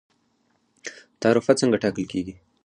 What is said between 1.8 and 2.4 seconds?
ټاکل کیږي؟